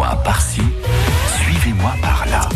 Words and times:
Suivez-moi 0.00 0.22
par-ci, 0.24 0.62
suivez-moi 1.42 1.92
par-là. 2.00 2.48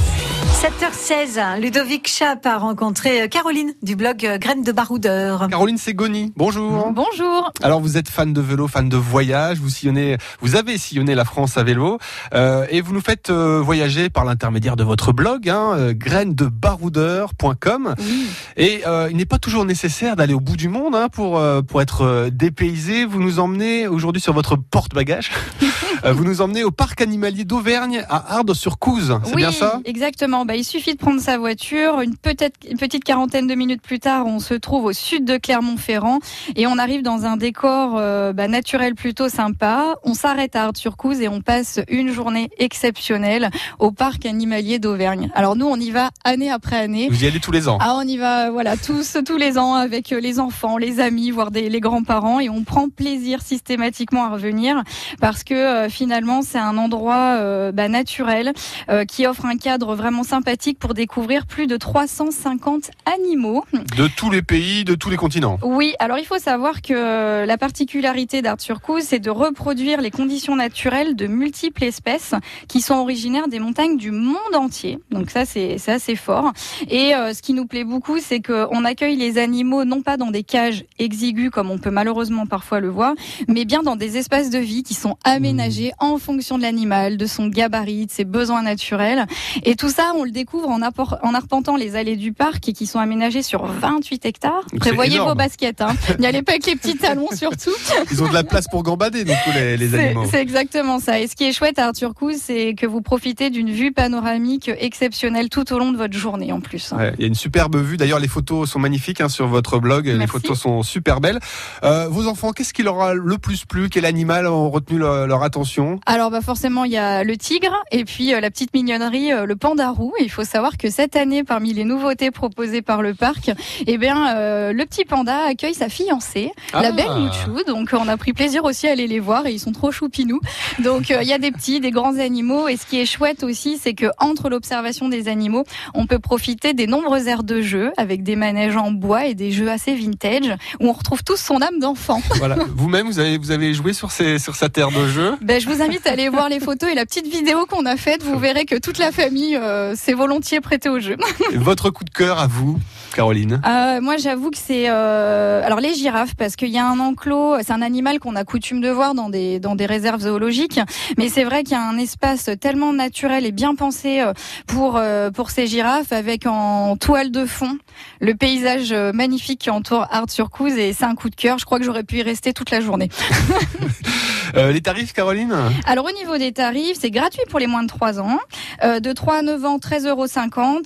7h16, 0.62 1.60
Ludovic 1.60 2.08
Chap 2.08 2.46
a 2.46 2.56
rencontré 2.56 3.20
euh, 3.20 3.28
Caroline 3.28 3.74
du 3.82 3.96
blog 3.96 4.24
euh, 4.24 4.38
Graines 4.38 4.62
de 4.62 4.72
Baroudeur. 4.72 5.48
Caroline 5.50 5.76
Ségoni, 5.76 6.32
bonjour. 6.36 6.90
Bonjour. 6.92 7.52
Alors 7.62 7.80
vous 7.80 7.98
êtes 7.98 8.08
fan 8.08 8.32
de 8.32 8.40
vélo, 8.40 8.66
fan 8.66 8.88
de 8.88 8.96
voyage, 8.96 9.58
vous 9.58 9.68
sillonnez, 9.68 10.16
vous 10.40 10.56
avez 10.56 10.78
sillonné 10.78 11.14
la 11.14 11.26
France 11.26 11.58
à 11.58 11.64
vélo 11.64 11.98
euh, 12.32 12.64
et 12.70 12.80
vous 12.80 12.94
nous 12.94 13.02
faites 13.02 13.28
euh, 13.28 13.60
voyager 13.60 14.08
par 14.08 14.24
l'intermédiaire 14.24 14.76
de 14.76 14.84
votre 14.84 15.12
blog, 15.12 15.50
hein, 15.50 15.72
euh, 15.74 15.92
grainesdebaroudeur.com. 15.92 17.94
Oui. 17.98 18.26
Et 18.56 18.86
euh, 18.86 19.08
il 19.10 19.18
n'est 19.18 19.26
pas 19.26 19.38
toujours 19.38 19.66
nécessaire 19.66 20.16
d'aller 20.16 20.32
au 20.32 20.40
bout 20.40 20.56
du 20.56 20.70
monde 20.70 20.94
hein, 20.94 21.08
pour 21.12 21.38
euh, 21.38 21.60
pour 21.60 21.82
être 21.82 22.02
euh, 22.02 22.30
dépaysé. 22.30 23.04
Vous 23.04 23.20
nous 23.20 23.38
emmenez 23.38 23.86
aujourd'hui 23.86 24.22
sur 24.22 24.32
votre 24.32 24.56
porte-bagages. 24.56 25.30
Euh, 26.04 26.12
vous 26.12 26.24
nous 26.24 26.40
emmenez 26.40 26.64
au 26.64 26.70
parc 26.70 27.00
animalier 27.00 27.44
d'Auvergne 27.44 28.04
à 28.08 28.36
Ardes-sur-Couze. 28.36 29.18
C'est 29.24 29.34
oui, 29.34 29.42
bien 29.42 29.52
ça? 29.52 29.80
exactement. 29.84 30.44
Bah, 30.44 30.56
il 30.56 30.64
suffit 30.64 30.94
de 30.94 30.98
prendre 30.98 31.20
sa 31.20 31.38
voiture. 31.38 32.00
Une, 32.00 32.16
peut-être, 32.16 32.56
une 32.68 32.78
petite 32.78 33.04
quarantaine 33.04 33.46
de 33.46 33.54
minutes 33.54 33.82
plus 33.82 34.00
tard, 34.00 34.26
on 34.26 34.38
se 34.38 34.54
trouve 34.54 34.84
au 34.84 34.92
sud 34.92 35.24
de 35.24 35.36
Clermont-Ferrand 35.36 36.18
et 36.56 36.66
on 36.66 36.78
arrive 36.78 37.02
dans 37.02 37.24
un 37.24 37.36
décor 37.36 37.96
euh, 37.96 38.32
bah, 38.32 38.48
naturel 38.48 38.94
plutôt 38.94 39.28
sympa. 39.28 39.96
On 40.04 40.14
s'arrête 40.14 40.56
à 40.56 40.64
Ardes-sur-Couze 40.64 41.20
et 41.20 41.28
on 41.28 41.40
passe 41.40 41.80
une 41.88 42.12
journée 42.12 42.50
exceptionnelle 42.58 43.50
au 43.78 43.90
parc 43.90 44.26
animalier 44.26 44.78
d'Auvergne. 44.78 45.30
Alors 45.34 45.56
nous, 45.56 45.66
on 45.66 45.76
y 45.76 45.90
va 45.90 46.10
année 46.24 46.50
après 46.50 46.76
année. 46.76 47.08
Vous 47.10 47.24
y 47.24 47.26
allez 47.26 47.40
tous 47.40 47.52
les 47.52 47.68
ans. 47.68 47.78
Ah, 47.80 47.96
on 47.96 48.06
y 48.06 48.16
va, 48.16 48.50
voilà, 48.50 48.76
tous, 48.76 49.16
tous 49.26 49.36
les 49.36 49.58
ans 49.58 49.74
avec 49.74 50.12
euh, 50.12 50.20
les 50.20 50.40
enfants, 50.40 50.76
les 50.76 51.00
amis, 51.00 51.30
voire 51.30 51.50
des, 51.50 51.68
les 51.68 51.80
grands-parents, 51.80 52.40
et 52.40 52.48
on 52.48 52.64
prend 52.64 52.88
plaisir 52.88 53.42
systématiquement 53.42 54.24
à 54.24 54.30
revenir 54.30 54.82
parce 55.20 55.44
que 55.44 55.83
finalement 55.88 56.42
c'est 56.42 56.58
un 56.58 56.78
endroit 56.78 57.36
euh, 57.38 57.72
bah, 57.72 57.88
naturel 57.88 58.52
euh, 58.88 59.04
qui 59.04 59.26
offre 59.26 59.44
un 59.46 59.56
cadre 59.56 59.94
vraiment 59.94 60.22
sympathique 60.22 60.78
pour 60.78 60.94
découvrir 60.94 61.46
plus 61.46 61.66
de 61.66 61.76
350 61.76 62.90
animaux. 63.06 63.64
De 63.96 64.08
tous 64.08 64.30
les 64.30 64.42
pays, 64.42 64.84
de 64.84 64.94
tous 64.94 65.10
les 65.10 65.16
continents. 65.16 65.58
Oui, 65.62 65.94
alors 65.98 66.18
il 66.18 66.24
faut 66.24 66.38
savoir 66.38 66.82
que 66.82 67.44
la 67.44 67.58
particularité 67.58 68.42
d'Art-sur-Couze, 68.42 69.02
c'est 69.04 69.18
de 69.18 69.30
reproduire 69.30 70.00
les 70.00 70.10
conditions 70.10 70.56
naturelles 70.56 71.16
de 71.16 71.26
multiples 71.26 71.84
espèces 71.84 72.34
qui 72.68 72.80
sont 72.80 72.94
originaires 72.94 73.48
des 73.48 73.58
montagnes 73.58 73.96
du 73.96 74.10
monde 74.10 74.54
entier. 74.54 74.98
Donc 75.10 75.30
ça, 75.30 75.44
c'est 75.44 75.78
c'est 75.78 75.92
assez 75.92 76.16
fort. 76.16 76.52
Et 76.88 77.14
euh, 77.14 77.34
ce 77.34 77.42
qui 77.42 77.52
nous 77.52 77.66
plaît 77.66 77.84
beaucoup, 77.84 78.18
c'est 78.18 78.40
qu'on 78.40 78.84
accueille 78.84 79.16
les 79.16 79.38
animaux 79.38 79.84
non 79.84 80.02
pas 80.02 80.16
dans 80.16 80.30
des 80.30 80.42
cages 80.42 80.84
exiguës 80.98 81.50
comme 81.50 81.70
on 81.70 81.78
peut 81.78 81.90
malheureusement 81.90 82.46
parfois 82.46 82.80
le 82.80 82.88
voir, 82.88 83.14
mais 83.48 83.64
bien 83.64 83.82
dans 83.82 83.96
des 83.96 84.16
espaces 84.16 84.50
de 84.50 84.58
vie 84.58 84.82
qui 84.82 84.94
sont 84.94 85.16
aménagés 85.24 85.73
en 85.98 86.18
fonction 86.18 86.58
de 86.58 86.62
l'animal, 86.62 87.16
de 87.16 87.26
son 87.26 87.48
gabarit, 87.48 88.06
de 88.06 88.10
ses 88.10 88.24
besoins 88.24 88.62
naturels. 88.62 89.26
Et 89.64 89.76
tout 89.76 89.88
ça, 89.88 90.12
on 90.16 90.24
le 90.24 90.30
découvre 90.30 90.68
en, 90.68 90.82
arpentant 90.82 91.76
les 91.76 91.96
allées 91.96 92.16
du 92.16 92.32
parc 92.32 92.68
et 92.68 92.72
qui 92.72 92.86
sont 92.86 92.98
aménagées 92.98 93.42
sur 93.42 93.64
28 93.66 94.24
hectares. 94.24 94.64
Prévoyez 94.78 95.18
vos 95.18 95.34
baskets. 95.34 95.80
Hein. 95.80 95.94
N'y 96.18 96.26
allez 96.26 96.42
pas 96.42 96.52
avec 96.52 96.66
les 96.66 96.76
petits 96.76 96.96
talons 96.96 97.28
surtout. 97.34 97.74
Ils 98.10 98.22
ont 98.22 98.28
de 98.28 98.34
la 98.34 98.44
place 98.44 98.66
pour 98.70 98.82
gambader, 98.82 99.24
donc 99.24 99.36
les, 99.54 99.76
les 99.76 99.94
animaux. 99.94 100.24
C'est 100.30 100.40
exactement 100.40 100.98
ça. 100.98 101.20
Et 101.20 101.26
ce 101.26 101.36
qui 101.36 101.44
est 101.44 101.52
chouette 101.52 101.78
à 101.78 101.86
Arthur 101.86 102.14
Couze, 102.14 102.36
c'est 102.36 102.74
que 102.74 102.86
vous 102.86 103.00
profitez 103.00 103.50
d'une 103.50 103.70
vue 103.70 103.92
panoramique 103.92 104.70
exceptionnelle 104.78 105.48
tout 105.48 105.72
au 105.72 105.78
long 105.78 105.92
de 105.92 105.96
votre 105.96 106.16
journée 106.16 106.52
en 106.52 106.60
plus. 106.60 106.92
Ouais, 106.92 107.12
il 107.18 107.22
y 107.22 107.24
a 107.24 107.28
une 107.28 107.34
superbe 107.34 107.76
vue. 107.76 107.96
D'ailleurs, 107.96 108.20
les 108.20 108.28
photos 108.28 108.70
sont 108.70 108.78
magnifiques 108.78 109.20
hein, 109.20 109.28
sur 109.28 109.46
votre 109.46 109.78
blog. 109.78 110.06
Les 110.06 110.26
photos 110.26 110.58
sont 110.58 110.82
super 110.82 111.20
belles. 111.20 111.40
Euh, 111.82 112.08
vos 112.08 112.26
enfants, 112.26 112.52
qu'est-ce 112.52 112.72
qui 112.72 112.82
leur 112.82 113.00
a 113.00 113.14
le 113.14 113.38
plus 113.38 113.64
plu? 113.64 113.88
Quel 113.88 114.04
animal 114.04 114.46
ont 114.46 114.70
retenu 114.70 114.98
leur, 114.98 115.26
leur 115.26 115.42
attention? 115.42 115.63
Alors 116.06 116.30
bah 116.30 116.40
forcément 116.40 116.84
il 116.84 116.92
y 116.92 116.96
a 116.96 117.24
le 117.24 117.36
tigre 117.36 117.72
et 117.90 118.04
puis 118.04 118.34
euh, 118.34 118.40
la 118.40 118.50
petite 118.50 118.72
mignonnerie 118.74 119.32
euh, 119.32 119.46
le 119.46 119.56
panda 119.56 119.90
roux. 119.90 120.12
Et 120.18 120.24
il 120.24 120.30
faut 120.30 120.44
savoir 120.44 120.76
que 120.76 120.90
cette 120.90 121.16
année 121.16 121.44
parmi 121.44 121.72
les 121.72 121.84
nouveautés 121.84 122.30
proposées 122.30 122.82
par 122.82 123.02
le 123.02 123.14
parc, 123.14 123.50
eh 123.86 123.98
bien 123.98 124.36
euh, 124.36 124.72
le 124.72 124.84
petit 124.86 125.04
panda 125.04 125.44
accueille 125.46 125.74
sa 125.74 125.88
fiancée, 125.88 126.50
la 126.72 126.88
Ah. 126.88 126.92
belle 126.92 127.10
Mouchou. 127.18 127.62
Donc 127.66 127.90
on 127.92 128.08
a 128.08 128.16
pris 128.16 128.32
plaisir 128.32 128.64
aussi 128.64 128.86
à 128.88 128.92
aller 128.92 129.06
les 129.06 129.20
voir 129.20 129.46
et 129.46 129.52
ils 129.52 129.58
sont 129.60 129.72
trop 129.72 129.90
choupinous. 129.92 130.40
Donc 130.80 131.10
euh, 131.10 131.18
il 131.22 131.28
y 131.28 131.32
a 131.32 131.38
des 131.38 131.50
petits, 131.50 131.80
des 131.80 131.90
grands 131.90 132.18
animaux 132.18 132.68
et 132.68 132.76
ce 132.76 132.86
qui 132.86 133.00
est 133.00 133.06
chouette 133.06 133.42
aussi 133.44 133.78
c'est 133.78 133.94
que 133.94 134.06
entre 134.18 134.48
l'observation 134.48 135.08
des 135.08 135.28
animaux, 135.28 135.64
on 135.94 136.06
peut 136.06 136.18
profiter 136.18 136.74
des 136.74 136.86
nombreuses 136.86 137.26
aires 137.26 137.42
de 137.44 137.60
jeu 137.60 137.92
avec 137.96 138.22
des 138.22 138.36
manèges 138.36 138.76
en 138.76 138.90
bois 138.90 139.26
et 139.26 139.34
des 139.34 139.50
jeux 139.52 139.70
assez 139.70 139.94
vintage 139.94 140.54
où 140.80 140.88
on 140.88 140.92
retrouve 140.92 141.22
tous 141.24 141.36
son 141.40 141.60
âme 141.62 141.78
d'enfant. 141.80 142.20
Voilà. 142.36 142.56
Vous-même, 142.76 143.06
vous 143.06 143.18
avez, 143.18 143.38
vous 143.38 143.50
avez 143.50 143.74
joué 143.74 143.92
sur, 143.92 144.10
ces, 144.10 144.38
sur 144.38 144.56
sa 144.56 144.68
terre 144.68 144.90
de 144.90 145.06
jeu 145.08 145.34
Ben, 145.40 145.53
je 145.60 145.68
vous 145.68 145.82
invite 145.82 146.06
à 146.06 146.12
aller 146.12 146.28
voir 146.28 146.48
les 146.48 146.60
photos 146.60 146.90
et 146.90 146.94
la 146.94 147.06
petite 147.06 147.26
vidéo 147.26 147.66
qu'on 147.66 147.86
a 147.86 147.96
faite. 147.96 148.22
Vous 148.22 148.38
verrez 148.38 148.64
que 148.64 148.76
toute 148.76 148.98
la 148.98 149.12
famille 149.12 149.56
euh, 149.56 149.94
s'est 149.94 150.12
volontiers 150.12 150.60
prêtée 150.60 150.88
au 150.88 150.98
jeu. 151.00 151.16
Votre 151.54 151.90
coup 151.90 152.04
de 152.04 152.10
cœur 152.10 152.38
à 152.38 152.46
vous, 152.46 152.78
Caroline? 153.14 153.60
Euh, 153.64 154.00
moi, 154.00 154.16
j'avoue 154.16 154.50
que 154.50 154.58
c'est 154.58 154.88
euh, 154.88 155.62
alors 155.64 155.80
les 155.80 155.94
girafes 155.94 156.34
parce 156.34 156.56
qu'il 156.56 156.68
y 156.68 156.78
a 156.78 156.86
un 156.86 156.98
enclos. 156.98 157.56
C'est 157.62 157.72
un 157.72 157.82
animal 157.82 158.18
qu'on 158.18 158.36
a 158.36 158.44
coutume 158.44 158.80
de 158.80 158.90
voir 158.90 159.14
dans 159.14 159.28
des 159.28 159.60
dans 159.60 159.76
des 159.76 159.86
réserves 159.86 160.22
zoologiques, 160.22 160.80
mais 161.16 161.28
c'est 161.28 161.44
vrai 161.44 161.62
qu'il 161.62 161.72
y 161.72 161.80
a 161.80 161.82
un 161.82 161.96
espace 161.96 162.50
tellement 162.60 162.92
naturel 162.92 163.46
et 163.46 163.52
bien 163.52 163.74
pensé 163.74 164.20
euh, 164.20 164.32
pour 164.66 164.96
euh, 164.96 165.30
pour 165.30 165.50
ces 165.50 165.66
girafes 165.66 166.12
avec 166.12 166.46
en 166.46 166.96
toile 166.96 167.30
de 167.30 167.46
fond 167.46 167.78
le 168.20 168.34
paysage 168.34 168.92
euh, 168.92 169.12
magnifique 169.12 169.60
qui 169.60 169.70
entoure 169.70 170.06
Art-sur-Couze 170.10 170.76
et 170.76 170.92
c'est 170.92 171.04
un 171.04 171.14
coup 171.14 171.30
de 171.30 171.36
cœur. 171.36 171.58
Je 171.58 171.64
crois 171.64 171.78
que 171.78 171.84
j'aurais 171.84 172.04
pu 172.04 172.16
y 172.16 172.22
rester 172.22 172.52
toute 172.52 172.70
la 172.70 172.80
journée. 172.80 173.08
Euh, 174.56 174.70
Les 174.72 174.80
tarifs, 174.80 175.12
Caroline? 175.12 175.52
Alors 175.84 176.04
au 176.06 176.12
niveau 176.12 176.38
des 176.38 176.52
tarifs, 176.52 176.98
c'est 177.00 177.10
gratuit 177.10 177.42
pour 177.50 177.58
les 177.58 177.66
moins 177.66 177.82
de 177.82 177.88
3 177.88 178.20
ans. 178.20 178.38
Euh, 178.84 179.00
de 179.00 179.12
3 179.12 179.38
à 179.38 179.42
9 179.42 179.64
ans, 179.64 179.78
13,50 179.78 180.08
euros 180.08 180.26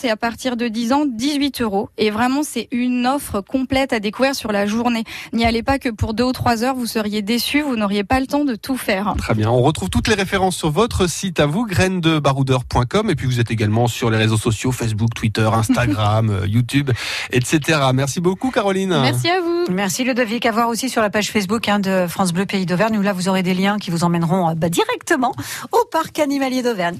et 0.03 0.11
à 0.11 0.17
partir 0.17 0.57
de 0.57 0.69
10 0.69 0.93
ans, 0.93 1.05
18 1.07 1.61
euros. 1.61 1.91
Et 1.99 2.11
vraiment, 2.19 2.43
c'est 2.43 2.67
une 2.73 3.07
offre 3.07 3.41
complète 3.41 3.93
à 3.93 4.01
découvrir 4.01 4.35
sur 4.35 4.51
la 4.51 4.67
journée. 4.67 5.05
N'y 5.33 5.45
allez 5.45 5.63
pas 5.63 5.79
que 5.79 5.89
pour 5.89 6.15
2 6.15 6.25
ou 6.25 6.33
3 6.33 6.65
heures, 6.65 6.75
vous 6.75 6.87
seriez 6.87 7.23
déçus, 7.23 7.63
vous 7.63 7.77
n'auriez 7.77 8.03
pas 8.03 8.19
le 8.19 8.27
temps 8.27 8.45
de 8.45 8.57
tout 8.57 8.77
faire. 8.77 9.15
Très 9.17 9.35
bien. 9.35 9.49
On 9.49 9.63
retrouve 9.63 9.89
toutes 9.89 10.09
les 10.09 10.15
références 10.15 10.57
sur 10.57 10.73
votre 10.73 11.09
site 11.09 11.39
à 11.39 11.47
vous, 11.47 11.65
grainesdebaroudeur.com. 11.65 13.09
Et 13.09 13.15
puis 13.15 13.27
vous 13.27 13.39
êtes 13.39 13.53
également 13.53 13.87
sur 13.87 14.11
les 14.11 14.17
réseaux 14.17 14.37
sociaux, 14.37 14.73
Facebook, 14.73 15.11
Twitter, 15.15 15.49
Instagram, 15.53 16.31
euh, 16.43 16.47
YouTube, 16.49 16.91
etc. 17.31 17.79
Merci 17.95 18.21
beaucoup, 18.21 18.51
Caroline. 18.51 18.99
Merci 19.01 19.29
à 19.29 19.41
vous. 19.41 19.67
Merci 19.71 20.03
Ludovic. 20.03 20.45
À 20.45 20.51
voir 20.51 20.69
aussi 20.69 20.89
sur 20.89 21.03
la 21.03 21.11
page 21.11 21.31
Facebook 21.31 21.69
hein, 21.69 21.79
de 21.79 22.07
France 22.09 22.33
Bleu 22.33 22.47
Pays 22.47 22.67
d'Auvergne 22.67 22.99
où 22.99 23.03
là 23.03 23.13
vous 23.13 23.29
aurez 23.29 23.45
des 23.45 23.55
liens 23.55 23.79
qui 23.79 23.93
vous 23.93 24.03
emmèneront 24.03 24.51
euh, 24.51 24.55
bah, 24.57 24.69
directement 24.69 25.33
au 25.71 25.85
parc 25.93 26.19
animalier 26.19 26.63
d'Auvergne. 26.63 26.99